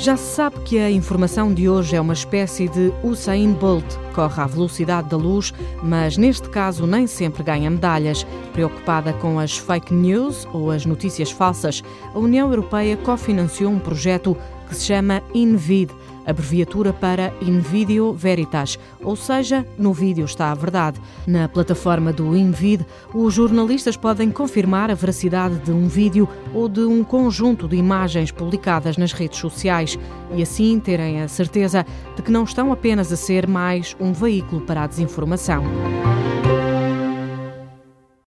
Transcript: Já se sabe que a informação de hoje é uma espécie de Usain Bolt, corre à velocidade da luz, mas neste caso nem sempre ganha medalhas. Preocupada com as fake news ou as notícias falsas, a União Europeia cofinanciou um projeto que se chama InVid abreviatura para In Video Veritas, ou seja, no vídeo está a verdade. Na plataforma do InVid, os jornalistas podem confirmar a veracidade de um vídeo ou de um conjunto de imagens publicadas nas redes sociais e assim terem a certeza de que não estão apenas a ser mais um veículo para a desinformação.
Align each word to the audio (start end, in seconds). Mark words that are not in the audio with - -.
Já 0.00 0.16
se 0.16 0.34
sabe 0.34 0.58
que 0.60 0.78
a 0.78 0.90
informação 0.90 1.52
de 1.52 1.68
hoje 1.68 1.94
é 1.94 2.00
uma 2.00 2.14
espécie 2.14 2.70
de 2.70 2.90
Usain 3.04 3.52
Bolt, 3.52 3.84
corre 4.14 4.40
à 4.40 4.46
velocidade 4.46 5.10
da 5.10 5.16
luz, 5.18 5.52
mas 5.82 6.16
neste 6.16 6.48
caso 6.48 6.86
nem 6.86 7.06
sempre 7.06 7.42
ganha 7.42 7.70
medalhas. 7.70 8.26
Preocupada 8.54 9.12
com 9.12 9.38
as 9.38 9.58
fake 9.58 9.92
news 9.92 10.48
ou 10.54 10.70
as 10.70 10.86
notícias 10.86 11.30
falsas, 11.30 11.82
a 12.14 12.18
União 12.18 12.48
Europeia 12.48 12.96
cofinanciou 12.96 13.70
um 13.70 13.78
projeto 13.78 14.34
que 14.70 14.76
se 14.76 14.86
chama 14.86 15.20
InVid 15.34 15.90
abreviatura 16.26 16.92
para 16.92 17.32
In 17.42 17.58
Video 17.60 18.12
Veritas, 18.12 18.78
ou 19.02 19.16
seja, 19.16 19.66
no 19.76 19.92
vídeo 19.92 20.24
está 20.24 20.50
a 20.50 20.54
verdade. 20.54 21.00
Na 21.26 21.48
plataforma 21.48 22.12
do 22.12 22.36
InVid, 22.36 22.86
os 23.12 23.34
jornalistas 23.34 23.96
podem 23.96 24.30
confirmar 24.30 24.90
a 24.90 24.94
veracidade 24.94 25.58
de 25.58 25.72
um 25.72 25.88
vídeo 25.88 26.28
ou 26.54 26.68
de 26.68 26.80
um 26.80 27.02
conjunto 27.02 27.66
de 27.66 27.76
imagens 27.76 28.30
publicadas 28.30 28.96
nas 28.96 29.12
redes 29.12 29.38
sociais 29.38 29.98
e 30.34 30.42
assim 30.42 30.78
terem 30.78 31.20
a 31.20 31.28
certeza 31.28 31.84
de 32.16 32.22
que 32.22 32.30
não 32.30 32.44
estão 32.44 32.72
apenas 32.72 33.12
a 33.12 33.16
ser 33.16 33.46
mais 33.46 33.96
um 34.00 34.12
veículo 34.12 34.60
para 34.60 34.84
a 34.84 34.86
desinformação. 34.86 35.64